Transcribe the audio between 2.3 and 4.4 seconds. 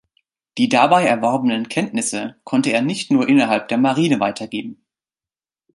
konnte er nicht nur innerhalb der Marine